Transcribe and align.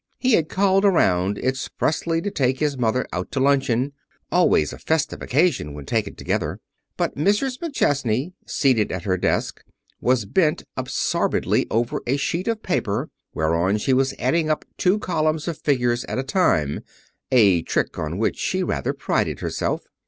He 0.17 0.31
had 0.33 0.49
called 0.49 0.83
around 0.83 1.37
expressly 1.37 2.23
to 2.23 2.31
take 2.31 2.57
his 2.57 2.75
mother 2.75 3.05
out 3.13 3.31
to 3.33 3.39
luncheon 3.39 3.93
always 4.31 4.73
a 4.73 4.79
festive 4.79 5.21
occasion 5.21 5.75
when 5.75 5.85
taken 5.85 6.15
together. 6.15 6.59
But 6.97 7.13
Mrs. 7.15 7.59
McChesney, 7.59 8.33
seated 8.47 8.91
at 8.91 9.03
her 9.03 9.15
desk, 9.15 9.61
was 9.99 10.25
bent 10.25 10.63
absorbedly 10.75 11.67
over 11.69 12.01
a 12.07 12.17
sheet 12.17 12.47
of 12.47 12.63
paper 12.63 13.11
whereon 13.35 13.77
she 13.77 13.93
was 13.93 14.15
adding 14.17 14.49
up 14.49 14.65
two 14.75 14.97
columns 14.97 15.47
of 15.47 15.61
figures 15.61 16.03
at 16.05 16.17
a 16.17 16.23
time 16.23 16.79
a 17.31 17.61
trick 17.61 17.99
on 17.99 18.17
which 18.17 18.37
she 18.39 18.63
rather 18.63 18.93
prided 18.93 19.41
herself. 19.41 19.83